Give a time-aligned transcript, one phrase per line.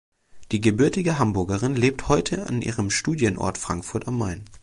[0.51, 4.45] Die gebürtige Hamburgerin lebt heute an ihrem Studienort Frankfurt am Main.